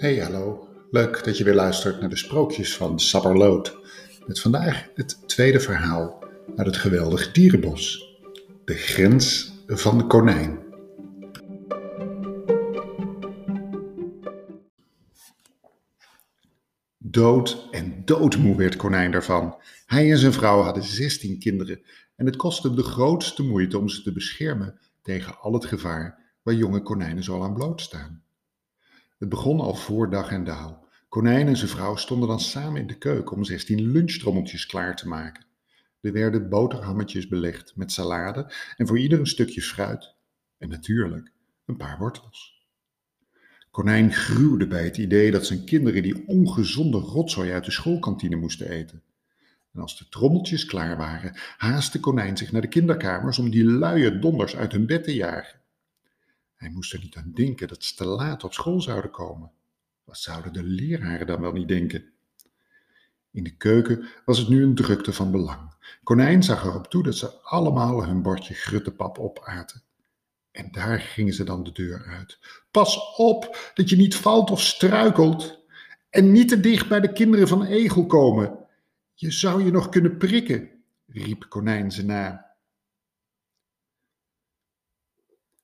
[0.00, 0.68] Hey, hallo.
[0.90, 3.76] Leuk dat je weer luistert naar de sprookjes van Sabberloot.
[4.26, 6.24] Met vandaag het tweede verhaal
[6.56, 8.14] uit het geweldige dierenbos.
[8.64, 10.58] De grens van de konijn.
[16.98, 19.56] Dood en doodmoe werd konijn daarvan.
[19.86, 21.82] Hij en zijn vrouw hadden 16 kinderen
[22.16, 26.32] en het kostte hem de grootste moeite om ze te beschermen tegen al het gevaar
[26.42, 28.28] waar jonge konijnen zo aan blootstaan.
[29.20, 30.88] Het begon al voor dag en dauw.
[31.08, 35.08] Konijn en zijn vrouw stonden dan samen in de keuken om 16 lunchtrommeltjes klaar te
[35.08, 35.44] maken.
[36.00, 40.14] Er werden boterhammetjes belegd met salade en voor ieder een stukje fruit.
[40.58, 41.32] En natuurlijk
[41.66, 42.66] een paar wortels.
[43.70, 48.70] Konijn gruwde bij het idee dat zijn kinderen die ongezonde rotzooi uit de schoolkantine moesten
[48.70, 49.02] eten.
[49.72, 54.18] En als de trommeltjes klaar waren, haastte Konijn zich naar de kinderkamers om die luie
[54.18, 55.59] donders uit hun bed te jagen.
[56.60, 59.50] Hij moest er niet aan denken dat ze te laat op school zouden komen.
[60.04, 62.12] Wat zouden de leraren dan wel niet denken?
[63.30, 65.74] In de keuken was het nu een drukte van belang.
[66.02, 69.82] Konijn zag erop toe dat ze allemaal hun bordje gruttepap opaten.
[70.50, 72.38] En daar gingen ze dan de deur uit.
[72.70, 75.58] Pas op dat je niet valt of struikelt.
[76.10, 78.66] En niet te dicht bij de kinderen van Egel komen.
[79.14, 80.70] Je zou je nog kunnen prikken,
[81.06, 82.54] riep Konijn ze na.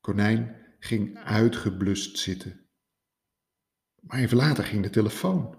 [0.00, 2.60] Konijn ging uitgeblust zitten.
[4.00, 5.58] Maar even later ging de telefoon.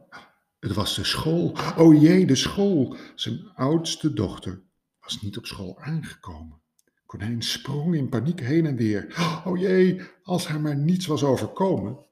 [0.59, 1.57] Het was de school.
[1.77, 2.95] O jee, de school.
[3.15, 4.61] Zijn oudste dochter
[4.99, 6.61] was niet op school aangekomen.
[7.05, 9.15] Konijn sprong in paniek heen en weer.
[9.45, 12.05] O jee, als haar maar niets was overkomen.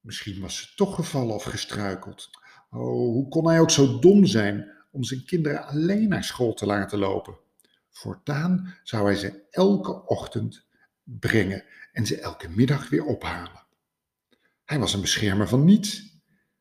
[0.00, 2.30] Misschien was ze toch gevallen of gestruikeld.
[2.70, 2.80] Oh,
[3.12, 6.98] hoe kon hij ook zo dom zijn om zijn kinderen alleen naar school te laten
[6.98, 7.36] lopen?
[7.90, 10.66] Voortaan zou hij ze elke ochtend
[11.04, 13.66] brengen en ze elke middag weer ophalen.
[14.64, 16.12] Hij was een beschermer van niets.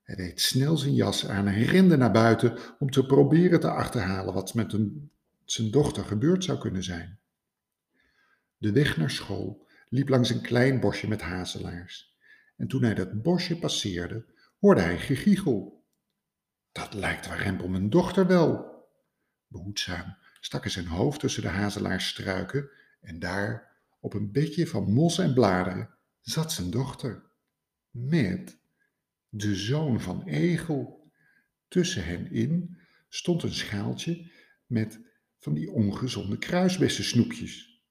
[0.03, 4.33] Hij deed snel zijn jas aan en rende naar buiten om te proberen te achterhalen
[4.33, 4.76] wat met
[5.45, 7.20] zijn dochter gebeurd zou kunnen zijn.
[8.58, 12.17] De weg naar school liep langs een klein bosje met hazelaars.
[12.58, 14.25] En toen hij dat bosje passeerde,
[14.60, 15.86] hoorde hij gegiegel.
[16.71, 18.71] Dat lijkt Warempel mijn dochter wel.
[19.48, 22.70] Behoedzaam stak hij zijn hoofd tussen de hazelaarsstruiken
[23.02, 23.73] en daar
[24.03, 25.89] op een bedje van mos en bladeren
[26.21, 27.31] zat zijn dochter,
[27.89, 28.59] met
[29.30, 31.11] de zoon van Egel.
[31.67, 32.77] Tussen hen in
[33.09, 34.31] stond een schaaltje
[34.65, 34.99] met
[35.39, 37.83] van die ongezonde kruisbessensnoepjes.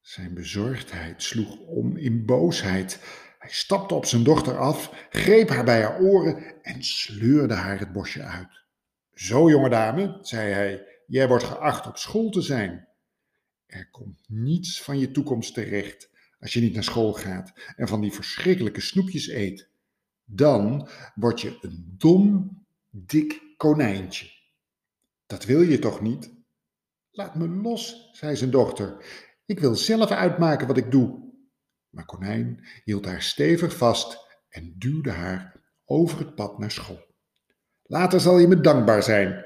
[0.00, 3.00] Zijn bezorgdheid sloeg om in boosheid.
[3.38, 7.92] Hij stapte op zijn dochter af, greep haar bij haar oren en sleurde haar het
[7.92, 8.64] bosje uit.
[9.14, 12.90] Zo, jonge dame, zei hij, jij wordt geacht op school te zijn.
[13.72, 16.10] Er komt niets van je toekomst terecht
[16.40, 19.68] als je niet naar school gaat en van die verschrikkelijke snoepjes eet.
[20.24, 22.50] Dan word je een dom,
[22.90, 24.30] dik konijntje.
[25.26, 26.32] Dat wil je toch niet?
[27.10, 29.04] Laat me los, zei zijn dochter.
[29.46, 31.32] Ik wil zelf uitmaken wat ik doe.
[31.90, 34.18] Maar konijn hield haar stevig vast
[34.48, 37.04] en duwde haar over het pad naar school.
[37.82, 39.44] Later zal je me dankbaar zijn,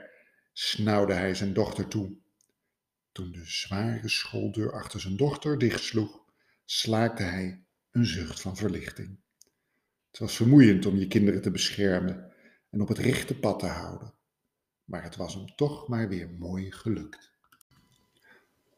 [0.52, 2.24] snauwde hij zijn dochter toe.
[3.16, 6.20] Toen de zware schooldeur achter zijn dochter dichtsloeg,
[6.64, 9.18] slaakte hij een zucht van verlichting.
[10.10, 12.32] Het was vermoeiend om je kinderen te beschermen
[12.70, 14.14] en op het rechte pad te houden,
[14.84, 17.32] maar het was hem toch maar weer mooi gelukt.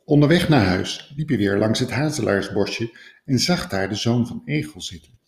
[0.05, 4.43] Onderweg naar huis liep hij weer langs het hazelaarsbosje en zag daar de zoon van
[4.45, 5.19] Egel zitten.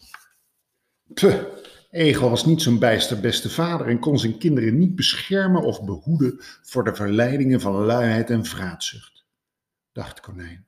[1.15, 1.45] Puh,
[1.91, 6.37] Egel was niet zo'n bijster beste vader en kon zijn kinderen niet beschermen of behoeden
[6.63, 9.27] voor de verleidingen van luiheid en vraatzucht,
[9.93, 10.67] dacht Konijn.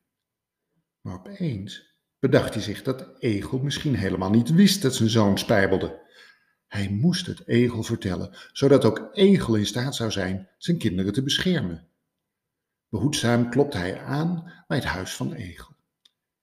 [1.00, 6.00] Maar opeens bedacht hij zich dat Egel misschien helemaal niet wist dat zijn zoon spijbelde.
[6.66, 11.22] Hij moest het Egel vertellen, zodat ook Egel in staat zou zijn zijn kinderen te
[11.22, 11.88] beschermen.
[12.88, 15.74] Behoedzaam klopte hij aan bij het huis van Egel.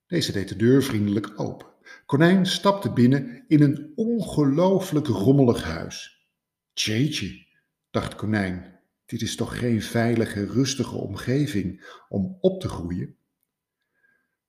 [0.06, 1.69] Deze deed de deur vriendelijk open.
[2.06, 6.26] Konijn stapte binnen in een ongelooflijk rommelig huis.
[6.72, 7.46] Tjeetje,
[7.90, 13.16] dacht Konijn, dit is toch geen veilige, rustige omgeving om op te groeien?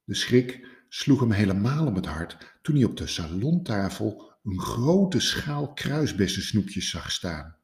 [0.03, 5.19] De schrik sloeg hem helemaal om het hart toen hij op de salontafel een grote
[5.19, 7.55] schaal kruisbessensnoepjes zag staan.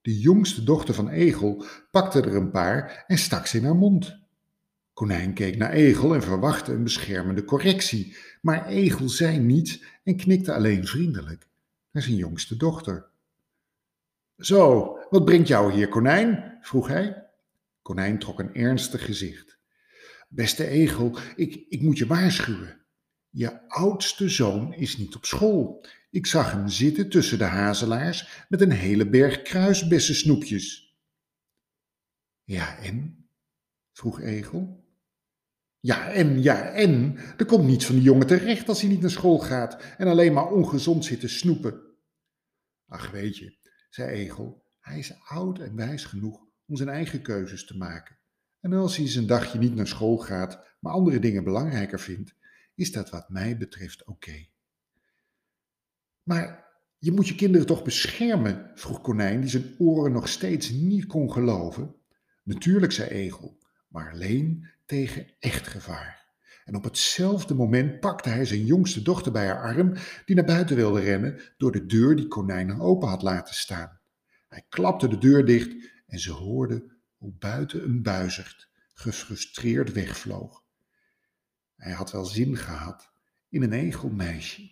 [0.00, 4.21] De jongste dochter van Egel pakte er een paar en stak ze in haar mond.
[5.02, 10.54] Konijn keek naar Egel en verwachtte een beschermende correctie, maar Egel zei niets en knikte
[10.54, 11.48] alleen vriendelijk
[11.90, 13.06] naar zijn jongste dochter.
[14.38, 16.58] Zo, wat brengt jou hier, konijn?
[16.60, 17.26] vroeg hij.
[17.82, 19.58] Konijn trok een ernstig gezicht.
[20.28, 22.80] Beste Egel, ik, ik moet je waarschuwen.
[23.30, 25.84] Je oudste zoon is niet op school.
[26.10, 30.96] Ik zag hem zitten tussen de hazelaars met een hele berg kruisbessensnoepjes.
[32.44, 33.26] Ja, en?
[33.92, 34.81] vroeg Egel.
[35.84, 37.16] Ja, en, ja, en?
[37.36, 40.32] Er komt niets van die jongen terecht als hij niet naar school gaat en alleen
[40.32, 41.80] maar ongezond zit te snoepen.
[42.86, 43.58] Ach, weet je,
[43.90, 48.18] zei Egel, hij is oud en wijs genoeg om zijn eigen keuzes te maken.
[48.60, 52.34] En als hij zijn dagje niet naar school gaat, maar andere dingen belangrijker vindt,
[52.74, 54.46] is dat wat mij betreft oké.
[56.22, 56.66] Maar
[56.98, 58.70] je moet je kinderen toch beschermen?
[58.74, 61.94] vroeg Konijn, die zijn oren nog steeds niet kon geloven.
[62.42, 63.58] Natuurlijk, zei Egel,
[63.88, 66.26] maar alleen tegen echt gevaar.
[66.64, 69.94] En op hetzelfde moment pakte hij zijn jongste dochter bij haar arm,
[70.24, 74.00] die naar buiten wilde rennen door de deur die Konijn open had laten staan.
[74.48, 80.64] Hij klapte de deur dicht en ze hoorde hoe buiten een buizerd gefrustreerd wegvloog.
[81.76, 83.12] Hij had wel zin gehad
[83.48, 84.70] in een egelmeisje.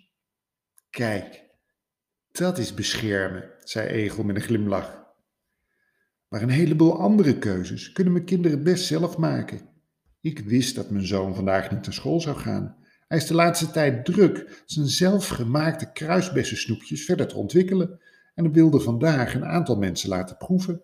[0.90, 1.44] Kijk,
[2.32, 5.04] dat is beschermen, zei Egel met een glimlach.
[6.28, 9.68] Maar een heleboel andere keuzes kunnen mijn kinderen best zelf maken.
[10.20, 12.76] Ik wist dat mijn zoon vandaag niet naar school zou gaan.
[13.08, 18.00] Hij is de laatste tijd druk zijn zelfgemaakte kruisbessensnoepjes verder te ontwikkelen
[18.34, 20.80] en wilde vandaag een aantal mensen laten proeven.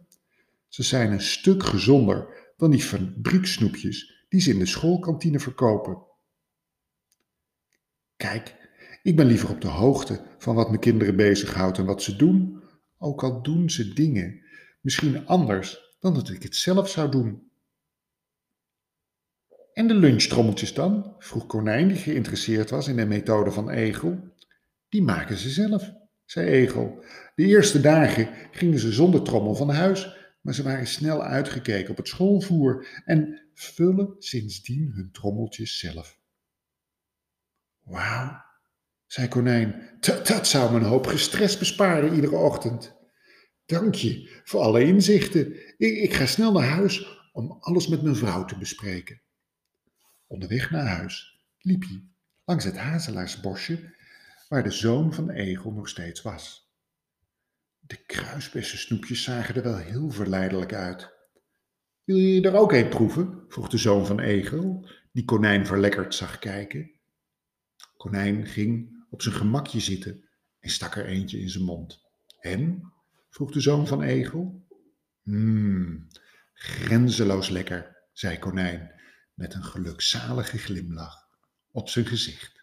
[0.69, 5.99] Ze zijn een stuk gezonder dan die fabrieksnoepjes die ze in de schoolkantine verkopen.
[8.17, 8.57] Kijk,
[9.03, 12.63] ik ben liever op de hoogte van wat mijn kinderen bezighoudt en wat ze doen,
[12.99, 14.41] ook al doen ze dingen
[14.81, 17.46] misschien anders dan dat ik het zelf zou doen.
[19.77, 21.15] En de lunchtrommeltjes dan?
[21.19, 24.35] vroeg Konijn, die geïnteresseerd was in de methode van Egel.
[24.89, 25.93] Die maken ze zelf,
[26.25, 27.05] zei Egel.
[27.35, 31.97] De eerste dagen gingen ze zonder trommel van huis, maar ze waren snel uitgekeken op
[31.97, 36.19] het schoolvoer en vullen sindsdien hun trommeltjes zelf.
[37.83, 38.43] Wauw,
[39.07, 42.97] zei Konijn, dat zou me een hoop gestres besparen iedere ochtend.
[43.67, 45.53] Dank je voor alle inzichten.
[45.79, 49.25] Ik, ik ga snel naar huis om alles met mijn vrouw te bespreken.
[50.27, 52.05] Onderweg naar huis liep hij
[52.45, 53.95] langs het hazelaarsbosje
[54.49, 56.71] waar de zoon van Egel nog steeds was.
[57.81, 61.15] De kruisbessensnoepjes zagen er wel heel verleidelijk uit.
[62.05, 63.45] Wil je er ook een proeven?
[63.49, 66.91] vroeg de zoon van Egel, die konijn verlekkerd zag kijken.
[67.97, 70.29] Konijn ging op zijn gemakje zitten
[70.61, 72.01] en stak er eentje in zijn mond.
[72.41, 72.93] En?
[73.31, 74.67] vroeg de zoon van Egel.
[75.23, 76.07] Mmm,
[76.53, 78.96] grenzeloos lekker, zei Konijn
[79.37, 81.29] met een gelukzalige glimlach
[81.71, 82.56] op zijn gezicht.